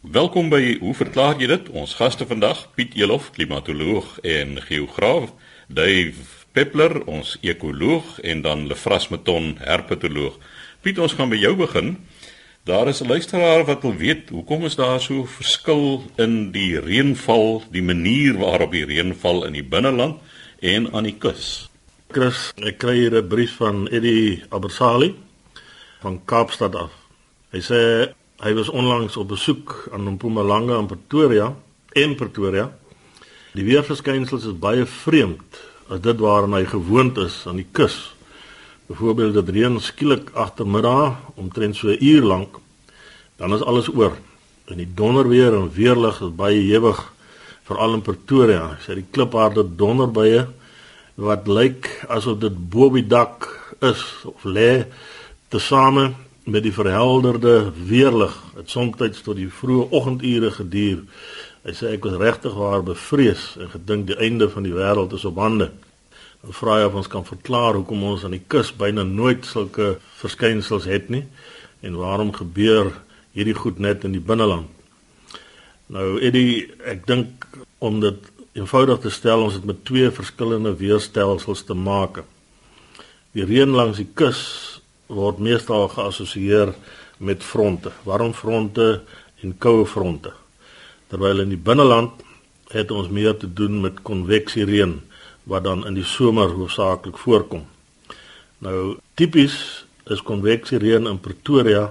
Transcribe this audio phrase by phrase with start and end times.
[0.00, 1.66] Welkom by Hoe verklaar jy dit?
[1.76, 5.34] Ons gaste vandag, Piet Elof, klimatoloog en geograaf,
[5.68, 6.24] Dave
[6.56, 10.38] Peppler, ons ekoloog en dan Lefras Meton, herpetoloog.
[10.80, 11.98] Piet, ons gaan by jou begin.
[12.64, 17.62] Daar is 'n luisteraar wat wil weet, hoekom is daar so verskil in die reënval,
[17.70, 20.16] die manier waarop die reën val in die binneland
[20.60, 21.68] en aan die kus?
[22.08, 25.14] Chris, ek kry hier 'n brief van Eddie Abersali
[26.00, 26.90] van Kaapstad af.
[27.52, 31.50] Hy sê Hy was onlangs op besoek aan Mpumalanga in Pretoria,
[31.92, 32.70] in Pretoria.
[33.52, 35.58] Die weerverskynsels is baie vreemd
[35.92, 37.98] as dit waarna hy gewoond is aan die kus.
[38.88, 42.56] Byvoorbeeld dat reën skielik agtermiddag omtrent so 'n uur lank,
[43.36, 44.16] dan is alles oor.
[44.72, 47.12] En die donderweer en weerlig is baie hewig
[47.68, 48.78] veral in Pretoria.
[48.80, 50.48] Sê die klipharde donderbye
[51.14, 53.48] wat lyk asof dit bo op die dak
[53.80, 54.86] is of lê
[55.48, 61.04] tesame met die verhelderde weerlig het soms tot die vroeë oggendure geduur.
[61.62, 65.26] Hy sê ek was regtig waar bevrees en gedink die einde van die wêreld is
[65.28, 65.70] op hande.
[66.40, 69.98] Dan vra hy of ons kan verklaar hoekom ons aan die kus byna nooit sulke
[70.22, 71.26] verskynsels het nie
[71.84, 72.94] en waarom gebeur
[73.36, 74.68] hierdie goed net in die binneland.
[75.90, 77.46] Nou Eddie, ek dink
[77.82, 82.22] om dit eenvoudig te stel, ons het met twee verskillende weerstelsels te maak.
[83.34, 84.69] Die reën langs die kus
[85.10, 86.72] word meestal geassosieer
[87.18, 89.02] met fronte, warm fronte
[89.42, 90.32] en koue fronte.
[91.10, 92.22] Terwyl in die binneland
[92.70, 94.94] het ons meer te doen met konveksie reën
[95.50, 97.64] wat dan in die somer hoofsaaklik voorkom.
[98.62, 99.56] Nou tipies
[100.10, 101.90] is konveksie reën in Pretoria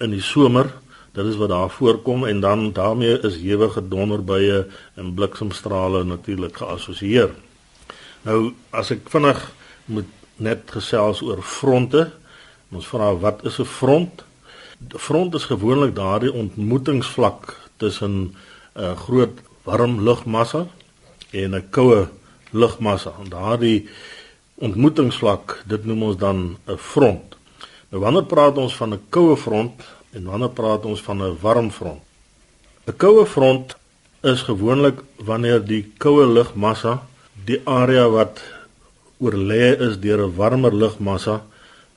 [0.00, 0.70] in die somer,
[1.16, 4.64] dit is wat daar voorkom en dan daarmee is ewige donderbuie
[4.96, 7.32] en bliksemstrale natuurlik geassosieer.
[8.24, 9.40] Nou as ek vinnig
[9.86, 12.10] moet net gesels oor fronte,
[12.74, 14.24] Ons vra wat is 'n front?
[14.80, 18.36] 'n Front is gewoonlik daardie ontmoetingsvlak tussen 'n
[18.80, 20.66] uh, groot warm lugmassa
[21.30, 22.08] en 'n koue
[22.50, 23.12] lugmassa.
[23.22, 23.88] En daardie
[24.54, 27.36] ontmoetingsvlak, dit noem ons dan 'n front.
[27.90, 31.70] Nou wanneer praat ons van 'n koue front en wanneer praat ons van 'n warm
[31.70, 32.02] front?
[32.86, 33.76] 'n Koue front
[34.22, 37.02] is gewoonlik wanneer die koue lugmassa
[37.44, 38.42] die area wat
[39.18, 41.42] oorlê is deur 'n warmer lugmassa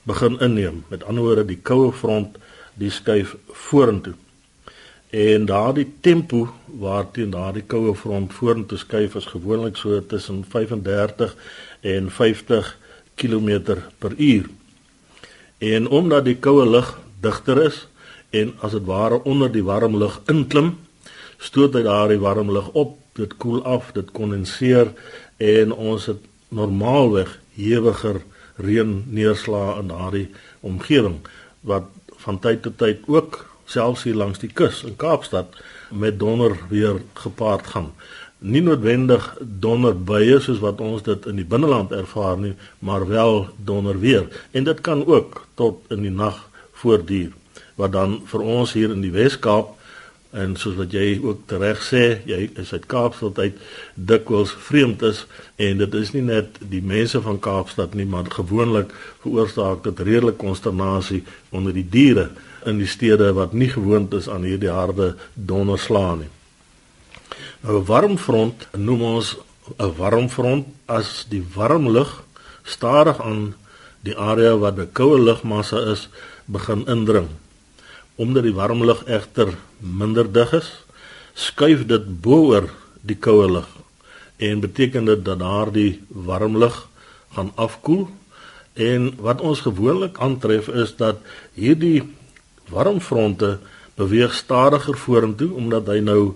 [0.03, 0.83] begin inneem.
[0.87, 2.37] Met ander woorde, die koue front
[2.79, 4.13] die skuif vorentoe.
[5.09, 6.47] En daardie tempo
[6.79, 11.35] waarteen daardie koue front vorentoe skuif is gewoonlik so tussen 35
[11.81, 12.77] en 50
[13.15, 14.45] km per uur.
[15.57, 17.87] En omdat die koue lug digter is
[18.29, 20.75] en as dit ware onder die warm lug inklim,
[21.41, 24.93] stoot hy daardie warm lug op, dit koel af, dit kondenseer
[25.37, 26.21] en ons het
[26.53, 28.21] normaalweg hewiger
[28.59, 30.27] reën neerslaa in daardie
[30.65, 31.19] omgewing
[31.61, 31.87] wat
[32.23, 35.55] van tyd tot tyd ook selfs hier langs die kus in Kaapstad
[35.89, 37.91] met donder weer gepaard gaan.
[38.39, 43.47] Nie noodwendig donder buie soos wat ons dit in die binneland ervaar nie, maar wel
[43.57, 46.45] donder weer en dit kan ook tot in die nag
[46.81, 47.35] voortduur
[47.79, 49.75] wat dan vir ons hier in die Wes-Kaap
[50.31, 53.55] en soos wat jy ook tereg sê, jy is uit Kaapstad uit
[53.95, 55.23] dikwels vreemd is
[55.57, 60.37] en dit is nie net die mense van Kaapstad nie, maar gewoonlik veroorsaak dit redelike
[60.37, 62.29] konsternasie onder die diere
[62.69, 66.31] in die stede wat nie gewoond is aan hierdie harde donderslae nie.
[67.63, 69.37] Nou 'n warm front noem ons
[69.79, 72.23] 'n warm front as die warm lug
[72.63, 73.55] stadig aan
[74.01, 76.09] die area waar die koue lugmassa is
[76.45, 77.29] begin indring
[78.19, 80.69] omdat die warm lug egter minder dig is,
[81.39, 82.67] skuif dit bo-oor
[83.01, 83.69] die koue lug
[84.39, 86.75] en beteken dit dat daardie warm lug
[87.35, 88.07] gaan afkoel.
[88.73, 91.19] En wat ons gewoonlik aantref is dat
[91.59, 92.03] hierdie
[92.71, 93.57] warm fronte
[93.99, 96.35] beweeg stadiger vorentoe omdat hy nou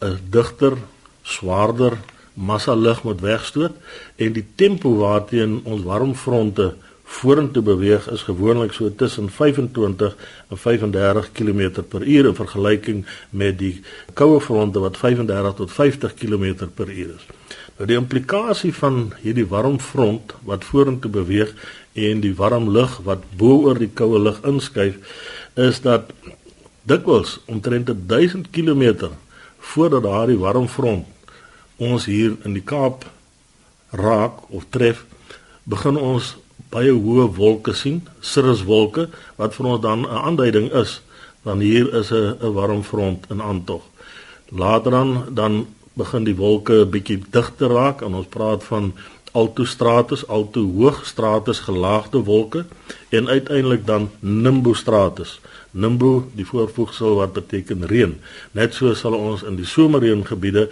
[0.00, 0.78] 'n digter,
[1.22, 1.98] swaarder
[2.34, 3.74] massa lug moet wegstoot
[4.16, 6.74] en die tempo waarteen ons warm fronte
[7.10, 10.14] vorentoe beweeg is gewoonlik so tussen 25
[10.48, 13.82] en 35 km per uur in vergelyking met die
[14.14, 17.26] koue fronte wat 35 tot 50 km per uur is.
[17.78, 21.54] Nou die implikasie van hierdie warm front wat vorentoe beweeg
[21.92, 25.00] en die warm lug wat bo oor die koue lug inskuif
[25.58, 26.12] is dat
[26.86, 29.10] dikwels omtrent 1000 km
[29.72, 31.06] voordat daardie warm front
[31.76, 33.08] ons hier in die Kaap
[33.90, 35.04] raak of tref
[35.64, 36.36] begin ons
[36.70, 41.00] baie hoë wolke sien, cirruswolke wat vir ons dan 'n aanduiding is
[41.44, 43.82] dan hier is 'n 'n warm front in aantog.
[44.48, 48.92] Later dan dan begin die wolke bietjie digter raak en ons praat van
[49.32, 52.64] altostratus, alto hoogstratus gelaagde wolke
[53.08, 55.40] en uiteindelik dan nimbostratus.
[55.70, 58.16] Nimbo, die voorvoegsel wat beteken reën.
[58.52, 60.68] Net so sal ons in die somerreëngebiede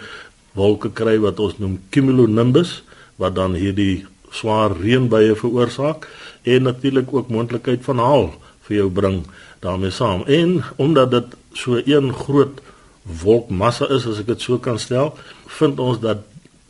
[0.51, 2.81] wolke kry wat ons noem cumulonimbus
[3.15, 6.07] wat dan hierdie swaar reënbuie veroorsaak
[6.43, 8.33] en natuurlik ook moontlikheid van haal
[8.67, 9.23] vir jou bring
[9.59, 10.23] daarmee saam.
[10.27, 12.61] En omdat dit so een groot
[13.23, 15.15] wolkmassa is as ek dit so kan stel,
[15.59, 16.25] vind ons dat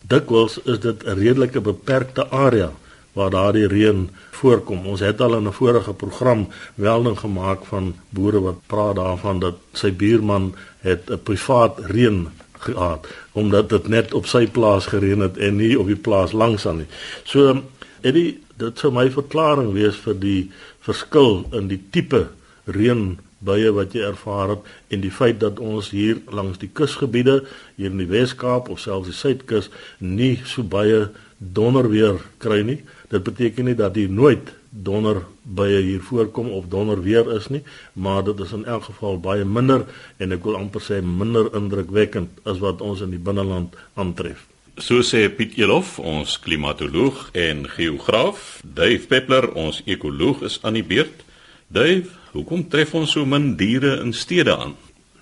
[0.10, 2.72] dikwels is dit 'n redelike beperkte area
[3.14, 4.86] waar daardie reën voorkom.
[4.88, 9.56] Ons het al in 'n vorige program melding gemaak van boere wat praat daarvan dat
[9.74, 12.28] sy buurman het 'n privaat reën
[12.66, 13.08] gehad
[13.38, 16.84] omdat dit net op sy plaas gereën het en nie op die plaas langs aan
[16.84, 16.90] nie.
[17.24, 17.62] So
[18.02, 20.42] Eddie, dit sou my verklaring wees vir die
[20.86, 22.28] verskil in die tipe
[22.70, 27.40] reën baie wat jy ervaar het en die feit dat ons hier langs die kusgebiede
[27.78, 29.70] hier in die Wes-Kaap of selfs die Suidkus
[30.00, 31.08] nie so baie
[31.40, 32.82] donderweer kry nie.
[33.12, 35.24] Dit beteken nie dat hier nooit donder
[35.56, 37.64] baie hier voorkom of donder weer is nie,
[37.94, 39.86] maar dit is in elk geval baie minder
[40.18, 44.46] en ek wil amper sê minder indrukwekkend as wat ons in die binneland aantref.
[44.80, 50.86] So sê Piet Elof, ons klimatoloog en geograaf, Dave Peppler, ons ekoloog is aan die
[50.88, 51.26] beurt.
[51.68, 54.78] Dave, hoekom tref ons so min diere in stede aan?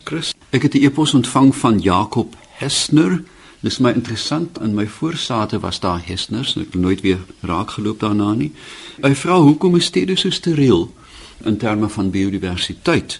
[0.05, 3.23] Chris, ek het 'n e-pos ontvang van Jakob Hessner.
[3.59, 8.33] Dis my interessant in my voorsate was daar Hessners, ek het nooit weer raakgeloop daarna
[8.37, 8.51] nie.
[9.01, 10.91] Hy vra hoekom is stede so steriel
[11.45, 13.19] in terme van biodiversiteit?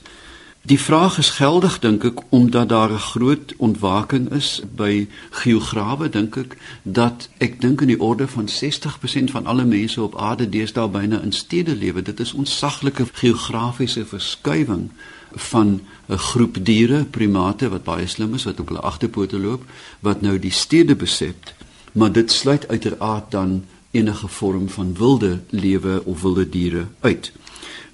[0.67, 6.37] Die vraag is geldig dink ek omdat daar 'n groot ontwaking is by geograwe dink
[6.37, 10.87] ek dat ek dink in die orde van 60% van alle mense op aarde deesdae
[10.87, 12.01] byna in stede lewe.
[12.01, 14.91] Dit is onsaglike geografiese verskuiwing
[15.37, 19.63] van 'n groep diere, primate wat baie slim is wat op hulle agterpote loop
[19.99, 21.53] wat nou die stede beset.
[21.91, 27.31] Maar dit sluit uiteraard dan enige vorm van wilde lewe of wilde diere uit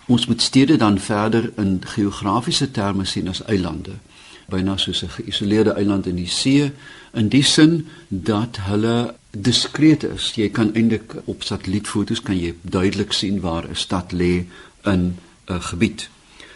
[0.06, 3.96] ons moet stede dan verder in geografiese terme sien as eilande
[4.52, 6.72] byna soos 'n geïsoleerde eiland in die see
[7.14, 13.14] in die sin dat hulle diskreet is jy kan eintlik op satellietfoto's kan jy duidelik
[13.14, 14.46] sien waar 'n stad lê
[14.84, 15.18] in
[15.48, 16.10] 'n gebied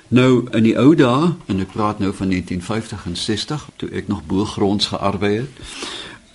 [0.07, 4.07] nou in die ou dae en ek praat nou van 1950 en 60 toe ek
[4.07, 5.63] nog bo-gronds gearbei het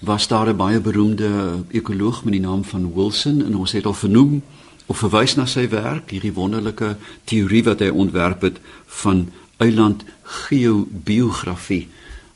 [0.03, 3.95] was daar 'n baie beroemde ekoloog met die naam van Wilson en ons het al
[3.95, 4.43] vernoem
[4.87, 9.29] of verwys na sy werk, hierdie wonderlike teorie wat hy ontwerp het van
[9.63, 11.89] eiland geobiografie,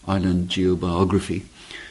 [0.07, 1.43] island geobiography.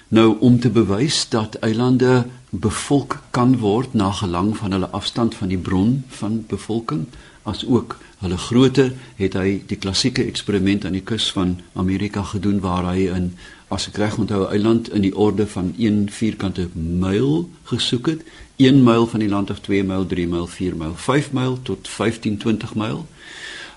[0.07, 5.51] Nou om te bewys dat eilande bevolk kan word na gelang van hulle afstand van
[5.51, 7.07] die bron van bevolking,
[7.45, 12.59] as ook hulle grootte, het hy die klassieke eksperiment aan die kus van Amerika gedoen
[12.63, 13.33] waar hy in
[13.73, 18.21] as ek reg onthou 'n eiland in die orde van 1 vierkante myl gesoek het
[18.57, 21.87] 1 myl van die land of 2 myl, 3 myl, 4 myl, 5 myl tot
[21.87, 23.05] 15, 20 myl.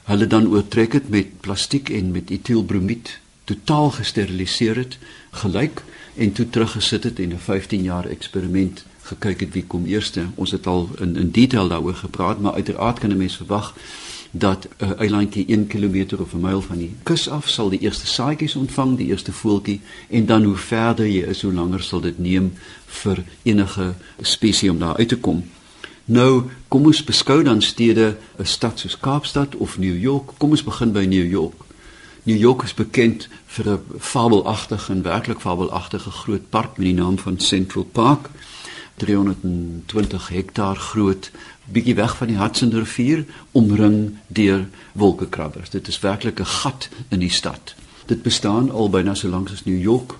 [0.04, 4.98] Hulle dan oortrek dit met plastiek en met etielbromied totaal gesteriliseer het,
[5.30, 5.82] gelyk
[6.16, 10.26] en toe teruggesit het en 'n 15 jaar eksperiment gekyk het wie kom eerste.
[10.34, 13.74] Ons het al in in detail daaroor gepraat, maar uiteraard kan 'n mens verwag
[14.30, 17.80] dat 'n uh, eilandjie 1 km of 'n myl van die kus af sal die
[17.80, 22.00] eerste saaitjies ontvang, die eerste voeltjie en dan hoe verder jy is, hoe langer sal
[22.00, 22.52] dit neem
[22.86, 25.44] vir enige spesies om daar uit te kom.
[26.04, 30.30] Nou, kom ons beskou dan stede, 'n stad soos Kaapstad of New York.
[30.38, 31.54] Kom ons begin by New York.
[32.22, 37.18] New York is bekend vir 'n fabelagtige en werklik fabelagtige groot park met die naam
[37.18, 38.30] van Central Park.
[38.98, 41.30] 320 hektaar groot
[41.72, 45.70] bietjie weg van die Hudson rivier omring deur wolkekrabbers.
[45.70, 47.74] Dit is werklik 'n gat in die stad.
[48.06, 50.14] Dit bestaan al byna so lank as New York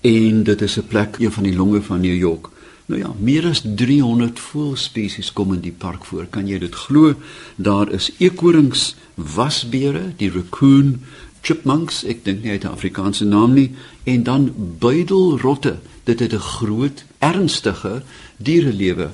[0.00, 2.48] en dit is 'n plek een van die longe van New York.
[2.86, 6.26] Nou ja, meer as 300 voëlspesies kom in die park voor.
[6.26, 7.14] Kan jy dit glo?
[7.56, 11.00] Daar is eekorings, wasbeere, die raccoon,
[11.40, 13.70] chipmunks, ek dink nie uit 'n Afrikaanse naam nie,
[14.04, 15.78] en dan buidelrotte.
[16.04, 18.02] Dit het 'n groot, ernstige
[18.36, 19.10] dierelewe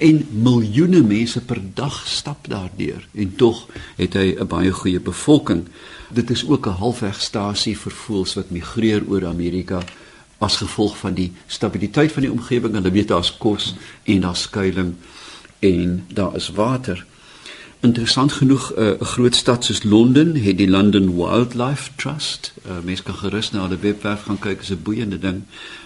[0.00, 3.66] en miljoene mense per dag stap daardeur en tog
[3.98, 5.66] het hy 'n baie goeie bevolking.
[6.08, 9.82] Dit is ook 'n halfwegstasie vir voëls wat migreer oor Amerika
[10.38, 12.74] as gevolg van die stabiliteit van die omgewing.
[12.74, 13.74] Hulle weet daar's kos
[14.04, 14.96] en daar's skuilings
[15.58, 17.06] en daar is water.
[17.80, 22.52] Interessant genoeg eh, 'n uh, groot stad soos Londen het die London Wildlife Trust.
[22.66, 25.42] Uh, mense kan gerus na hulle webwerf gaan kyk, is 'n boeiende ding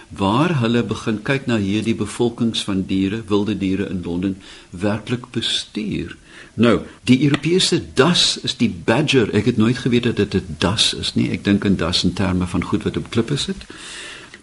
[0.09, 4.37] waar hulle begin kyk na hierdie bevolkings van diere, wilde diere in Londen
[4.69, 6.17] werklik bestuur.
[6.53, 9.33] Nou, die Europese das is die badger.
[9.33, 11.31] Ek het nooit geweet dat dit 'n das is nie.
[11.31, 13.65] Ek dink in das in terme van goed wat op klippe sit.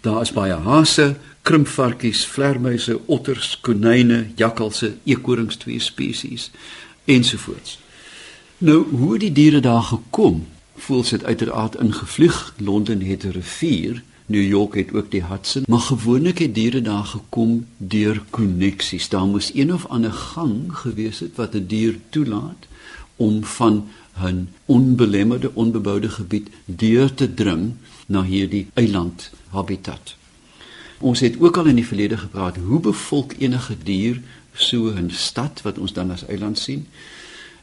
[0.01, 6.51] Daar is baie hase, krimpvarkies, vlermuise, otters, konyne, jakkalse, eekorings twee spesies
[7.05, 7.79] ensovoorts.
[8.57, 10.47] Nou, hoe die diere daar gekom?
[10.75, 12.53] Voels dit uiteraard ingevlieg.
[12.57, 17.05] Londen het 'n rivier, New York het ook die Hudson, maar gewoonlik het diere daar
[17.05, 19.09] gekom deur koneksies.
[19.09, 22.67] Daar moes een of ander gang gewees het wat 'n die dier toelaat
[23.15, 23.87] om van
[24.21, 27.73] 'n onbelemmerde onbeboude gebied deur te dring
[28.05, 30.15] na hierdie eiland habitat.
[30.99, 34.21] Ons het ook al in die verlede gepraat hoe bevolk enige dier
[34.53, 36.87] so 'n stad wat ons dan as eiland sien.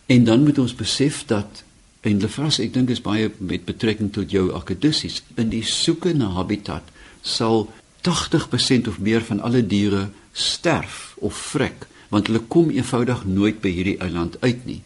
[0.06, 1.62] En dan moet ons besef dat
[2.00, 6.30] en Lefras ek dink is baie met betrekking tot jou akedissies in die soeke na
[6.32, 6.82] habitat
[7.22, 7.68] sal
[8.00, 13.70] 80% of meer van alle diere sterf of vrek want hulle kom eenvoudig nooit by
[13.70, 14.80] hierdie eiland uit nie.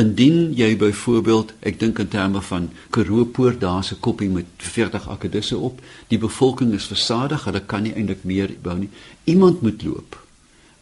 [0.00, 5.56] Indien jy byvoorbeeld, ek dink in terme van Karoopoort, daar's 'n koppie met 40 akedisse
[5.56, 8.88] op, die bevolking is versadig, hulle kan nie eintlik meer bou nie.
[9.24, 10.21] Iemand moet loop.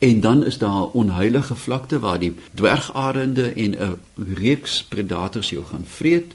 [0.01, 3.99] En dan is daar 'n onheilige vlakte waar die dwergarende en 'n
[4.35, 6.33] reeks predators jou gaan vreet.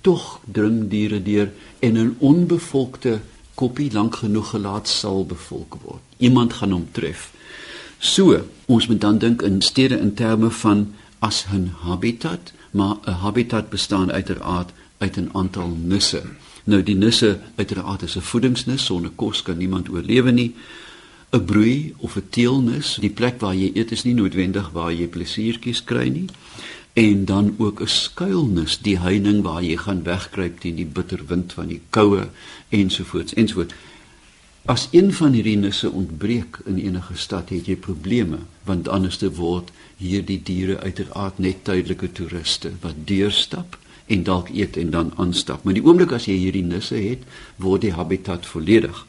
[0.00, 3.20] Tog dring diere deur en 'n onbevolkte
[3.54, 6.00] koppie lank genoeg gelaat sal bevolk word.
[6.16, 7.32] Iemand gaan hom tref.
[7.98, 13.10] So, ons moet dan dink in stede in terme van as 'n habitat, maar 'n
[13.10, 16.22] habitat bestaan uiteraard uit 'n aantal nisse.
[16.64, 20.54] Nou die nisse uiteraard is 'n voedingsnis, sonder kos kan niemand oorlewe nie.
[21.32, 25.06] 'n Broei of 'n teelnis, die plek waar jy eet is nie noodwendig waar jy
[25.08, 26.26] plesiertjies kry nie.
[26.92, 31.52] En dan ook 'n skuilnis, die heining waar jy gaan wegkruip teen die bitter wind
[31.52, 32.28] van die koue
[32.68, 33.74] ensovoorts ensovoorts.
[34.64, 39.32] As een van hierdie nisse ontbreek in enige stad, het jy probleme, want anders te
[39.34, 45.64] word hierdie diere uiteraard net tydelike toeriste wat deurstap en dalk eet en dan aanstap.
[45.64, 47.24] Maar die oomblik as jy hierdie nisse het,
[47.56, 49.06] word die habitat volledig.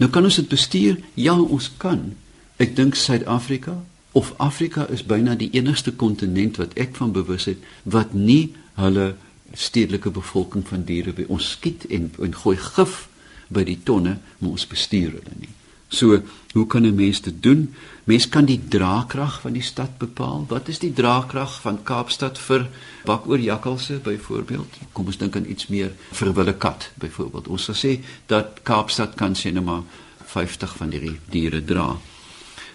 [0.00, 0.98] Nou kan ons dit bestuur?
[1.14, 2.12] Ja, ons kan.
[2.60, 3.76] Ek dink Suid-Afrika
[4.16, 9.12] of Afrika is byna die enigste kontinent wat ek van bewus het wat nie hulle
[9.54, 13.06] stedelike bevolking van diere by ons skiet en en gooi gif
[13.50, 15.52] by die tonne, maar ons bestuur hulle nie.
[15.90, 16.22] So,
[16.54, 17.74] hoe kan 'n mens dit doen?
[18.10, 20.42] Mens kan die draagkrag van die stad bepaal.
[20.50, 22.64] Wat is die draagkrag van Kaapstad vir
[23.06, 24.78] bakoor jakkalse byvoorbeeld?
[24.92, 27.46] Kom ons dink aan iets meer vir wille kat byvoorbeeld.
[27.54, 27.92] Ons sal sê
[28.32, 29.84] dat Kaapstad kan sê net maar
[30.32, 31.86] 50 van hierdie diere dra.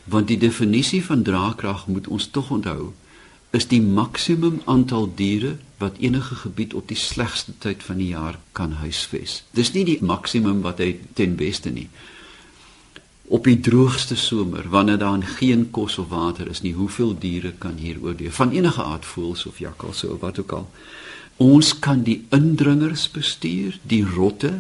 [0.08, 2.94] Want die definisie van draagkrag moet ons tog onthou
[3.52, 8.40] is die maksimum aantal diere wat enige gebied op die slegste tyd van die jaar
[8.56, 9.42] kan huisves.
[9.52, 11.90] Dis nie die maksimum wat hy ten beste nie.
[13.28, 17.80] Op die droogste somer, wanneer daar geen kos of water is nie, hoeveel diere kan
[17.82, 18.36] hier oorleef?
[18.36, 20.70] Van enige aard voëls of jakkalse of wat ook al.
[21.42, 24.54] Ons kan die indringers bestuur, die rotte,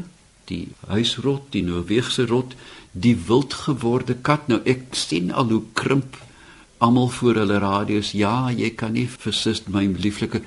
[0.49, 2.55] die huisrot, die Noorweegse rot,
[2.91, 4.49] die wildgeworde kat.
[4.49, 6.17] Nou ek sien al hoe krimp
[6.77, 8.11] almal voor hulle radio's.
[8.17, 10.41] Ja, jy kan nie versus my lieflike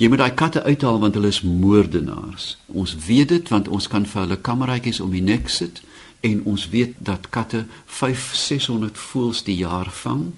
[0.00, 2.54] Jy moet daai katte uithaal want hulle is moordenaars.
[2.72, 5.82] Ons weet dit want ons kan vir hulle kameraatjies om die nek sit
[6.20, 10.30] en ons weet dat katte 5 600 voëls die jaar vang.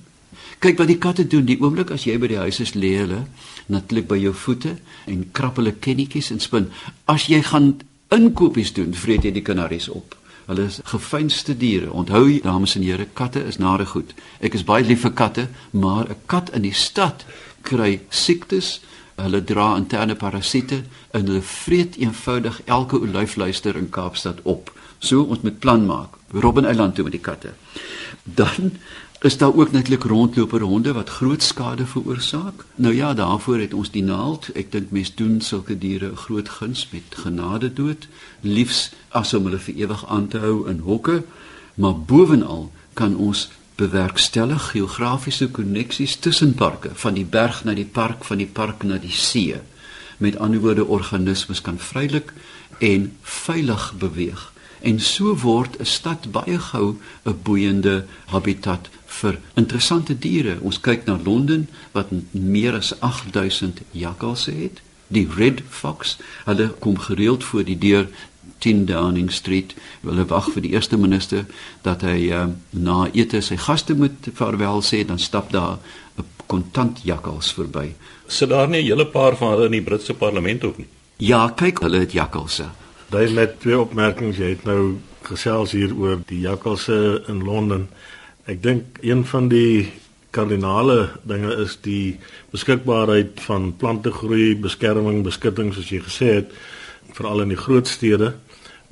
[0.59, 1.45] Kyk wat die katte doen.
[1.45, 3.25] Die oomblik as jy by die huis is lê hulle
[3.73, 4.77] natuurlik by jou voete
[5.11, 6.69] en krap hulle kennetjies en spin.
[7.11, 7.75] As jy gaan
[8.13, 10.17] inkopies doen, vreet jy die kanaries op.
[10.47, 11.93] Hulle is gefynste diere.
[11.93, 14.13] Onthou, dames en here, katte is nare goed.
[14.41, 17.25] Ek is baie lief vir katte, maar 'n kat in die stad
[17.63, 18.81] kry siektes
[19.17, 24.73] hulle dra interne parasiete en hulle vreet eenvoudig elke olyfluister in Kaapstad op.
[25.03, 26.15] So ons moet plan maak.
[26.31, 27.55] Robben Eiland toe met die katte.
[28.23, 28.77] Dan
[29.23, 32.65] is daar ook netlik rondloper honde wat groot skade veroorsaak.
[32.75, 34.49] Nou ja, daarvoor het ons die naald.
[34.55, 38.09] Ek dink mense doen sulke diere 'n groot guns met genade dood,
[38.41, 41.23] liefs as om hulle vir ewig aan te hou in hokke,
[41.75, 48.25] maar bovenal kan ons bewerkstellig geografiese koneksies tussen parke, van die berg na die park,
[48.25, 49.61] van die park na die see.
[50.19, 52.33] Met ander woorde organismes kan vrylik
[52.79, 54.52] en veilig beweeg.
[54.83, 60.59] En so word 'n stad baie gou 'n boeiende habitat vir interessante diere.
[60.61, 64.81] Ons kyk na Londen wat meer as 8000 jakkalse het.
[65.07, 68.09] Die red fox, hulle kom gereeld voor die deur
[68.59, 69.75] 10 Downing Street.
[70.01, 71.47] Hulle wag vir die eerste minister
[71.83, 75.79] dat hy uh, na ete sy gaste moet vaarwel sê, dan stap daar
[76.19, 77.95] 'n kontant jakkals verby.
[78.27, 80.89] Sit daar nie 'n hele paar van hulle in die Britse parlement ook nie?
[81.17, 82.65] Ja, kyk, hulle het jakkalse.
[83.13, 84.95] Daai met twee opmerkings, jy het nou
[85.27, 86.95] gesels hier oor die jakkalse
[87.29, 87.83] in Londen.
[88.49, 89.91] Ek dink een van die
[90.33, 92.17] kardinale dinge is die
[92.55, 96.57] beskikbaarheid van plantegroei, beskerming, beskutting soos jy gesê het
[97.13, 98.33] veral in die groot stede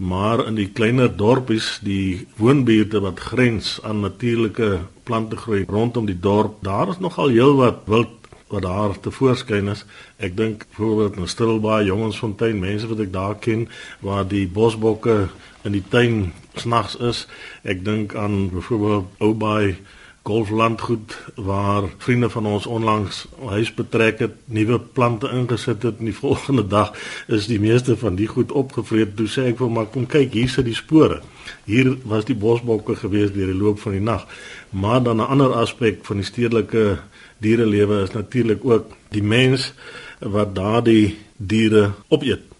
[0.00, 6.55] maar in die kleiner dorpies, die woonbuurte wat grens aan natuurlike plantegroei rondom die dorp,
[6.65, 8.20] daar is nogal heelwat wild
[8.50, 9.85] wat daar te voorskyn is.
[10.19, 13.69] Ek dink byvoorbeeld in Stilbaai, Jongensfontein, mense wat ek daar ken
[14.04, 15.28] waar die bosbokke
[15.62, 17.26] in die tuin snags is.
[17.62, 19.78] Ek dink aan byvoorbeeld Oubaai
[20.23, 26.16] golflandgoed waar vriende van ons onlangs huis betrek het, nuwe plante ingesit het en die
[26.25, 26.92] volgende dag
[27.26, 29.16] is die meeste van die goed opgevreet.
[29.16, 31.23] Toe sê ek vir maar kom kyk, hier sit die spore.
[31.64, 34.26] Hier was die bosbokke gewees deur die loop van die nag.
[34.71, 37.00] Maar dan 'n ander aspek van die stedelike
[37.40, 39.73] dierelewe is natuurlik ook die mens
[40.18, 42.50] wat daardie diere opeet.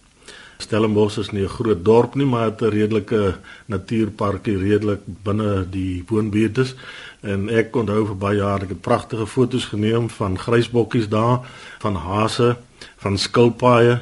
[0.61, 3.35] Stellenbosch is nie 'n groot dorp nie, maar dit 'n redelike
[3.67, 6.75] natuurparkie redelik binne die woonbuurtes
[7.21, 11.41] en ek onthou vir baie jare ek het pragtige foto's geneem van grysbokkies daar,
[11.79, 12.57] van hase,
[12.97, 14.01] van skilpaaie.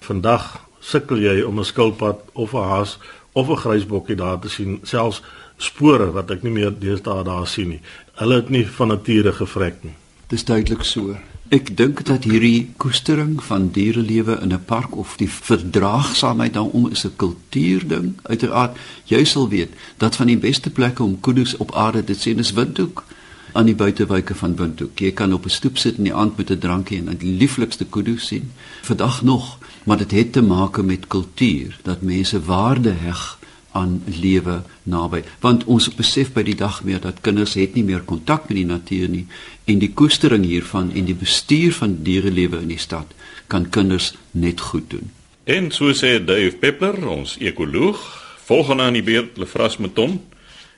[0.00, 2.98] Vandag sukkel jy om 'n skilpad of 'n haas
[3.32, 5.22] of 'n grysbokkie daar te sien, selfs
[5.56, 7.80] spore wat ek nie meer deesdae daar sien nie.
[8.14, 9.99] Hulle het nie van nature gevrek nie.
[10.30, 11.16] Dis duidelik so.
[11.50, 17.04] Ek dink dat hierdie koestering van dierelewe in 'n park of die verdraagsaamheid daaroor is
[17.04, 18.14] 'n kultuurding.
[18.22, 22.38] Uiteraard, jy sal weet dat van die beste plekke om kuddes op aarde te sien
[22.38, 23.04] is Windhoek
[23.52, 24.98] aan die buitewyke van Windhoek.
[24.98, 27.84] Jy kan op 'n stoep sit in die aand met 'n drankie en die lieflikste
[27.84, 28.52] kuddes sien.
[28.82, 33.38] Vandag nog, maar dit het te maak met kultuur dat mense waarde heg
[33.72, 38.02] aan lewe naby want ons besef by die dag meer dat kinders het nie meer
[38.06, 39.26] kontak met die natuur nie
[39.70, 43.14] en die koestering hiervan en die bestuur van dierelewe in die stad
[43.50, 45.10] kan kinders net goed doen.
[45.44, 47.98] En so sê Dave Peppler, ons ekoloog,
[48.46, 50.20] volgende aan die beurt Lefras Meton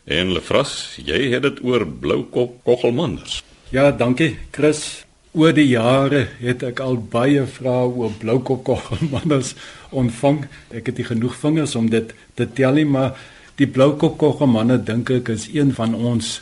[0.04, 3.42] en Lefras, jy het dit oor bloukop koggelmanners.
[3.72, 5.04] Ja, dankie Chris.
[5.32, 9.54] Oor die jare het ek al baie vrae oor bloukopkoggelmanners
[10.00, 10.42] ontvang.
[10.76, 13.14] Ek het nie genoeg vingers om dit te tel nie, maar
[13.56, 16.34] die bloukopkoggelmanne dink ek is een van ons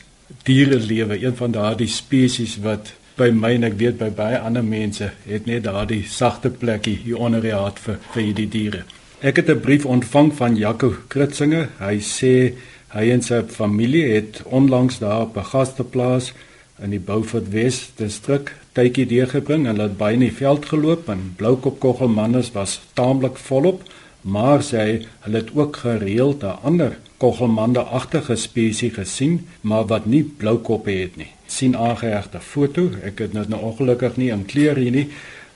[0.43, 5.13] dierelewe, een van daardie spesies wat by my en ek weet by baie ander mense
[5.23, 8.83] het net daardie sagte plekkie hier onder die hart vir vir hierdie diere.
[9.23, 11.69] Ek het 'n brief ontvang van Jaco Kritsinge.
[11.79, 12.55] Hy sê
[12.91, 16.33] hy en sy familie het onlangs daar op 'n gasteplaas
[16.83, 21.33] in die Beaufort Wes distrik tydjie deurgebring hulle het baie in die veld geloop en
[21.39, 23.83] bloukop koggelmannes was taamlik volop
[24.23, 24.93] maar sê hy
[25.25, 31.33] hulle het ook gereeld 'n ander koggelmande-agtige spesies gesien maar wat nie bloukoppe het nie.
[31.47, 35.09] Sien aangehegte foto ek het dit nou ongelukkig nie in kleur hier nie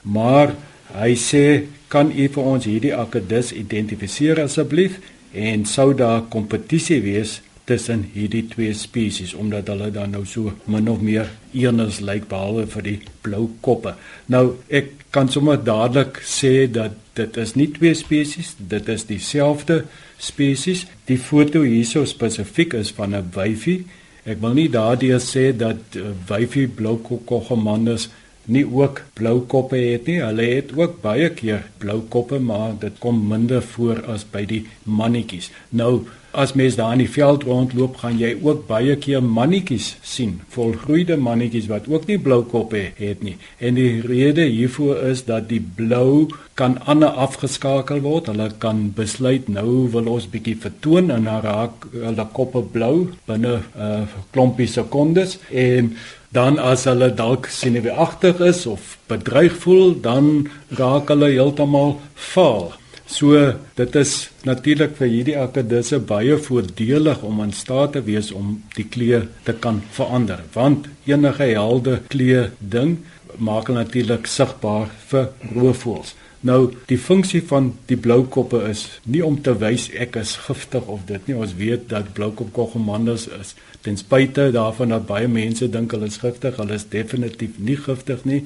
[0.02, 0.54] maar
[0.92, 4.98] hy sê kan u vir ons hierdie akedus identifiseer asseblief
[5.32, 10.88] en sou daar kompetisie wees tussen hierdie twee spesies omdat hulle dan nou so min
[10.92, 13.94] of meer eenes lyk behalwe vir die blou koppe.
[14.28, 19.84] Nou ek kan sommer dadelik sê dat dit is nie twee spesies, dit is dieselfde
[20.18, 20.84] spesies.
[21.06, 23.84] Die foto hierso spesifiek is van 'n wyfie.
[24.24, 28.08] Ek wil nie daardie sê dat uh, wyfie blou kokkogemandes
[28.46, 30.20] nie ook blou koppe het nie.
[30.20, 34.66] Hulle het ook baie keer blou koppe, maar dit kom minder voor as by die
[34.84, 35.50] mannetjies.
[35.70, 40.40] Nou as mens daar in die veld rondloop, gaan jy ook baie keer mannetjies sien,
[40.54, 43.36] volgroeide mannetjies wat ook nie blou koppe het nie.
[43.58, 46.26] En die rede hiervoor is dat die blou
[46.58, 48.30] kan ander afgeskakel word.
[48.30, 53.56] Hulle kan besluit nou wil ons bietjie vertoon en dan raak hulle koppe blou binne
[53.58, 55.96] 'n uh, klompie sekondes en
[56.34, 62.72] dan as hulle dalk senuweeagtig is of bedreig voel, dan raak hulle heeltemal vaal.
[63.14, 63.38] So
[63.78, 68.86] dit is natuurlik vir hierdie akkedisse baie voordelig om in staat te wees om die
[68.90, 72.96] kleur te kan verander want enige helde kleur ding
[73.38, 76.14] maak natuurlik sigbaar vir roofvoëls.
[76.44, 76.58] Nou
[76.90, 81.30] die funksie van die bloukoppe is nie om te wys ek is giftig of dit
[81.30, 81.38] nie.
[81.38, 83.54] Ons weet dat bloukopkoggelmanders is
[83.86, 88.26] ten spyte daarvan dat baie mense dink hulle is giftig, hulle is definitief nie giftig
[88.26, 88.42] nie.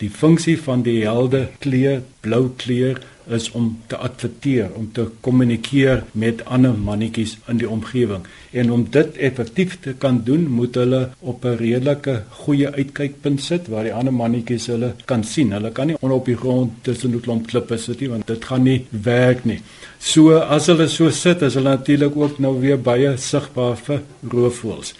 [0.00, 2.98] Die funksie van die helde kleur, blou kleur
[3.30, 8.26] is om te adverteer, om te kommunikeer met ander mannetjies in die omgewing.
[8.50, 13.68] En om dit effektief te kan doen, moet hulle op 'n redelike goeie uitkykpunt sit
[13.68, 15.52] waar die ander mannetjies hulle kan sien.
[15.52, 18.44] Hulle kan nie onder op die grond tussen 'n klomp klippe sit nie want dit
[18.44, 19.60] gaan nie werk nie.
[19.98, 24.94] So as hulle so sit, is hulle natuurlik ook nou weer baie sigbaar vir roofvoëls.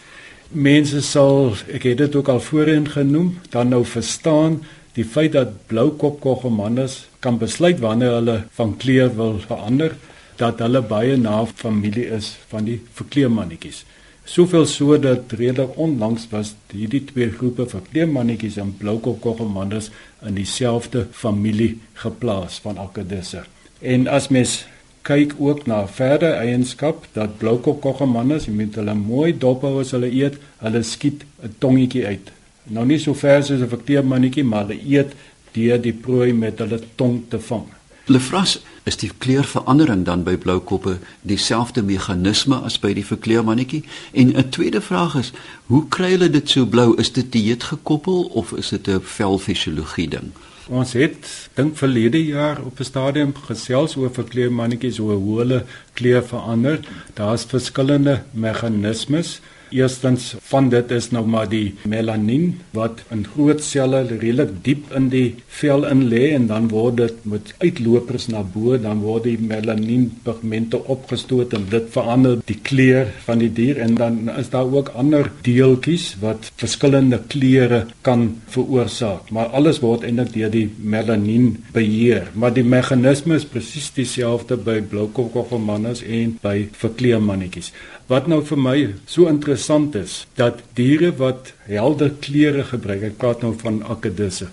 [0.50, 4.62] Mense sal, ek het dit ook al voorheen genoem, dan nou verstaan
[4.92, 9.96] die feit dat bloukopkoggelmannes kan besluit wanneer hulle van kleur wil verander
[10.40, 13.84] dat hulle baie na familie is van die verkleermannetjies.
[14.24, 19.90] Soveel so dat redelik onlangs was hierdie twee groepe verkleermannetjies en bloukopkoggelmannes
[20.26, 23.42] in dieselfde familie geplaas van Akedisse.
[23.80, 24.60] En as mens
[25.08, 30.12] kyk ook na verder eienskap dat bloukopkoggemannes, jy moet hulle mooi dop hou as hulle
[30.12, 32.30] eet, hulle skiet 'n tongetjie uit.
[32.70, 35.16] Nou nie so ver soos 'n verteermannetjie, maar hulle eet
[35.52, 37.66] deur die prooi met hulle tong te vang.
[38.10, 43.84] Lefras is die kleurverandering dan by bloukoppe dieselfde meganisme as by die verkleermannetjie?
[44.12, 45.32] En 'n tweede vraag is,
[45.66, 46.96] hoe kry hulle dit so blou?
[46.98, 50.32] Is dit dieet gekoppel of is dit 'n velfisiologie ding?
[50.68, 56.80] Ons het dink verlede jaar op 'n stadium gesels oor verkleermannetjies hoe hulle kleur verander.
[57.14, 59.40] Daar's verskillende meganismes.
[59.70, 65.08] Eerstens van dit is nou maar die melanien wat in groot selle redelik diep in
[65.12, 69.36] die vel in lê en dan word dit met uitlopers na bo dan word die
[69.38, 74.66] melanien pigmente opgestoot en dit verander die kleur van die dier en dan is daar
[74.66, 79.30] ook ander deeltjies wat verskillende kleure kan veroorsaak.
[79.30, 82.30] Maar alles word eintlik deur die melanien beheer.
[82.34, 87.72] Maar die meganisme is presies dieselfde by bloukokkelmannes en by verkleermannetjies
[88.10, 93.44] Wat nou vir my so interessant is, dat diere wat helder kleure gebruik, ek praat
[93.46, 94.48] nou van akedisse,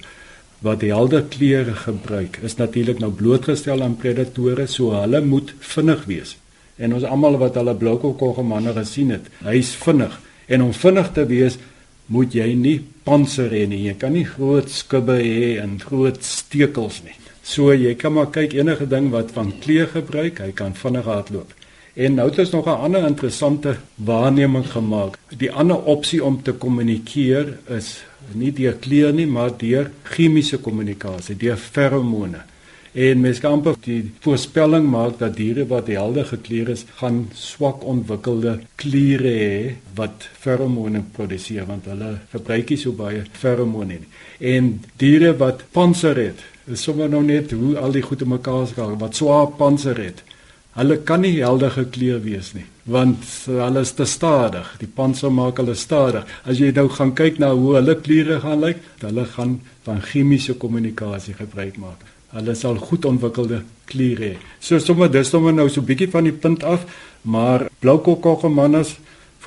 [0.62, 6.36] wat helder kleure gebruik, is natuurlik nou blootgestel aan predatore, so hulle moet vinnig wees.
[6.78, 10.14] En ons almal wat hulle bloukokkelmanne gesien het, hy's vinnig.
[10.54, 11.58] En om vinnig te wees,
[12.14, 12.78] moet jy nie
[13.10, 13.88] panser hê nie.
[13.90, 17.18] Jy kan nie groot skubbe hê en groot stekels nie.
[17.42, 21.57] So jy kan maar kyk enige ding wat van kleur gebruik, hy kan vinnig hardloop.
[21.98, 25.18] En nou het ons nog 'n ander interessante waarneming gemaak.
[25.38, 31.36] Die ander opsie om te kommunikeer is nie deur kleur nie, maar deur chemiese kommunikasie,
[31.36, 32.42] deur feromone.
[32.92, 37.84] En mens kan amper die voorspelling maak dat diere wat helder gekleur is, gaan swak
[37.84, 44.08] ontwikkelde kliere hê wat feromone produseer want hulle gebruik nie so baie feromone nie.
[44.40, 48.68] En diere wat panser het, is sommer nou net hoe al die goed te mekaar
[48.68, 50.24] skakel, wat swaar panser het
[50.78, 54.68] Hulle kan nie helder gekleur wees nie, want hulle is te stadig.
[54.78, 56.28] Die panser maak hulle stadig.
[56.46, 59.56] As jy nou gaan kyk na hoe hulle kleure gaan lyk, hulle gaan
[59.88, 62.06] van chemiese kommunikasie gebruik maak.
[62.36, 64.38] Hulle sal goed ontwikkelde kleure hê.
[64.62, 66.86] So sommer dis sommer nou so 'n bietjie van die punt af,
[67.24, 68.98] maar bloukokkogemannes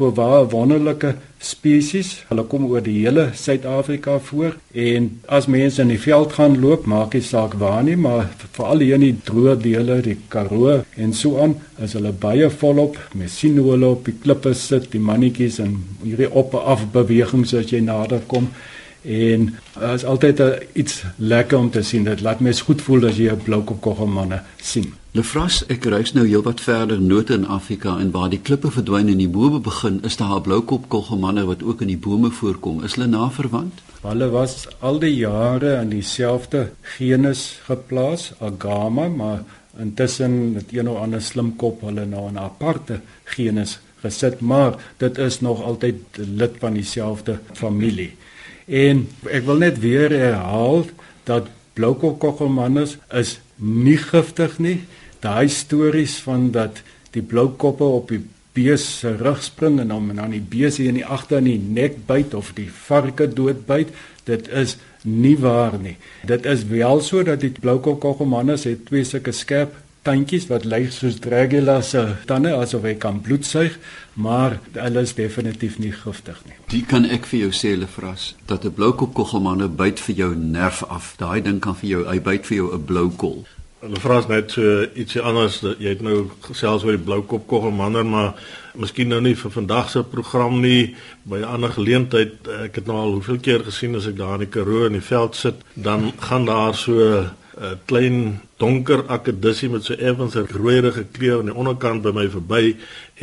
[0.01, 2.13] voor waar wonderlike spesies.
[2.31, 6.87] Hulle kom oor die hele Suid-Afrika voor en as mense in die veld gaan loop,
[6.89, 11.13] maak dit saak waar nie, maar veral hier in die droë dele, die Karoo en
[11.17, 12.97] so aan, is hulle baie volop.
[13.13, 16.87] Mens sien hoe hulle op die klippe sit, die mannetjies en hierdie op en af
[16.97, 18.49] bewegings as jy nader kom.
[19.03, 19.55] En
[19.95, 22.05] is altyd iets lekker om te sien.
[22.05, 24.93] Dit laat mens goed voel as jy 'n blou kokkogemanne sien.
[25.13, 29.19] Lefras, ek reis nou heelwat verder noord in Afrika en waar die klippe verdwyn en
[29.19, 32.85] die bome begin, is daar 'n bloukop koggemanne wat ook in die bome voorkom.
[32.85, 33.81] Is hulle naverwant?
[34.03, 39.43] Hulle was al die jare in dieselfde genus geplaas, Agama, maar
[39.79, 45.19] intussen het een of ander slimkop hulle nou in 'n aparte genus gesit, maar dit
[45.19, 48.17] is nog altyd lid van dieselfde familie.
[48.71, 50.87] En ek wil net weer herhaal
[51.27, 52.87] dat bloukop koggemanne
[53.19, 54.79] is nie giftig nie
[55.21, 56.81] daai stories van dat
[57.15, 58.23] die blou koppe op die
[58.57, 61.75] bees se rug spring en hom dan die bees hier in die agter in die
[61.81, 63.93] nek byt of die varke doodbyt,
[64.27, 65.97] dit is nie waar nie.
[66.27, 70.91] Dit is wel so dat die blou kokkogemannes het twee sulke skerp tandjies wat lyk
[70.93, 73.77] soos Dracula se tande asof hy kan bloed suig,
[74.15, 76.57] maar hulle is definitief nie giftig nie.
[76.73, 80.83] Die kan ek vir jou sê, Lefras, dat 'n blou kokkogemanne byt vir jou nerf
[80.89, 81.15] af.
[81.19, 83.47] Daai ding kan vir jou, hy byt vir jou 'n blou kol.
[83.81, 84.63] Hulle vra net so
[84.95, 85.61] ietsie anders.
[85.61, 88.35] Jy het nou gesels oor die bloukop koggelmanner, maar
[88.77, 92.49] miskien nou nie vir vandag se program nie, by 'n ander geleentheid.
[92.65, 95.01] Ek het nou al hoeveel keer gesien as ek daar in die Karoo in die
[95.01, 97.25] veld sit, dan gaan daar so
[97.61, 102.27] 'n klein donker akedissie met so effens 'n rooierige kleur aan die onderkant by my
[102.29, 102.77] verby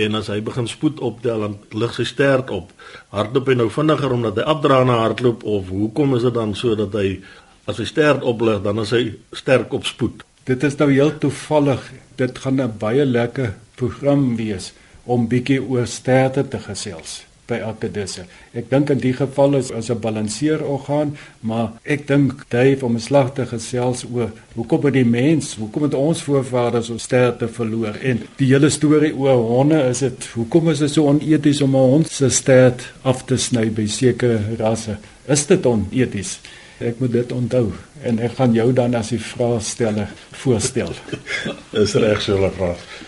[0.04, 2.71] en as hy begin spoed optel dan lig sy stert op.
[3.10, 6.76] Hardloop hy nou vinniger omdat hy afdra na hardloop of hoekom is dit dan so
[6.76, 7.19] dat hy
[7.65, 10.23] as sy stert oplig dan is hy sterk op spoed?
[10.45, 11.91] Dit is nou heel toevallig.
[12.15, 14.73] Dit gaan 'n baie lekker program wees
[15.04, 18.25] om bietjie oor sterte te gesels by Akedisse.
[18.57, 22.99] Ek dink in die geval is as 'n balanseerorgaan, maar ek dink Dave om 'n
[22.99, 27.95] slag te gesels oor hoekom het die mens, hoekom het ons voorvaders ons sterte verloor
[28.01, 31.89] en die hele storie oor honde is dit hoekom is dit so oneties om 'n
[31.89, 34.97] hond se stert af te sny by sekere rasse?
[35.27, 36.39] Is dit oneties?
[36.79, 37.71] Ek moet dit onthou
[38.03, 40.93] en ek gaan jou dan as die vraagsteller voorstel.
[41.83, 43.07] Is reg so 'n vraag.